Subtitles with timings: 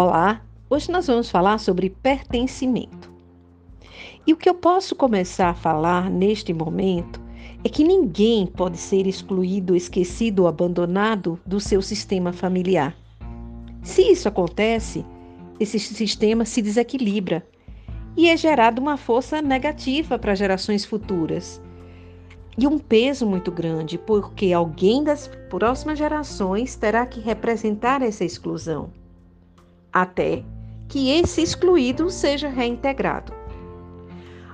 [0.00, 3.12] Olá, hoje nós vamos falar sobre pertencimento.
[4.24, 7.20] E o que eu posso começar a falar neste momento
[7.64, 12.96] é que ninguém pode ser excluído, esquecido ou abandonado do seu sistema familiar.
[13.82, 15.04] Se isso acontece,
[15.58, 17.44] esse sistema se desequilibra
[18.16, 21.60] e é gerada uma força negativa para gerações futuras.
[22.56, 28.92] E um peso muito grande, porque alguém das próximas gerações terá que representar essa exclusão
[30.02, 30.44] até
[30.88, 33.32] que esse excluído seja reintegrado.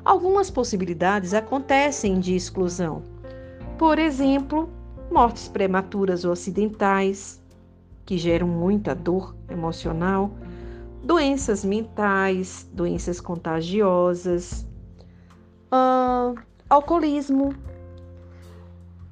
[0.04, 3.02] Algumas possibilidades acontecem de exclusão.
[3.78, 4.68] Por exemplo,
[5.10, 7.42] mortes prematuras ou acidentais,
[8.04, 10.30] que geram muita dor emocional,
[11.02, 14.66] doenças mentais, doenças contagiosas,
[15.72, 16.38] uh,
[16.68, 17.54] alcoolismo,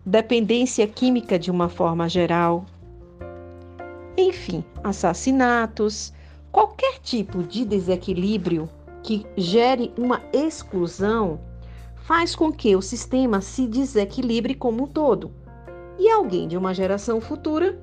[0.04, 2.66] dependência química de uma forma geral,
[4.16, 6.12] enfim, assassinatos,
[6.52, 8.68] qualquer tipo de desequilíbrio
[9.02, 11.40] que gere uma exclusão
[11.96, 15.32] faz com que o sistema se desequilibre como um todo.
[15.98, 17.80] E alguém de uma geração futura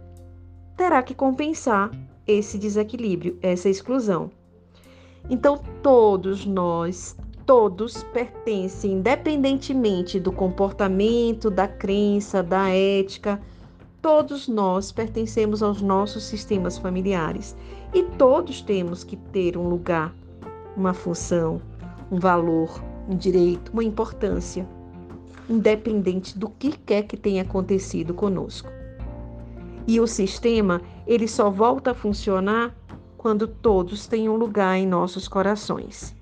[0.78, 1.92] terá que compensar
[2.28, 4.30] esse desequilíbrio, essa exclusão.
[5.30, 13.42] Então, todos nós, todos pertencem, independentemente do comportamento, da crença, da ética,
[14.02, 17.56] Todos nós pertencemos aos nossos sistemas familiares
[17.94, 20.16] e todos temos que ter um lugar,
[20.78, 21.62] uma função,
[22.10, 24.66] um valor, um direito, uma importância,
[25.50, 28.70] independente do que quer que tenha acontecido conosco.
[29.86, 32.74] E o sistema, ele só volta a funcionar
[33.18, 36.16] quando todos têm um lugar em nossos corações.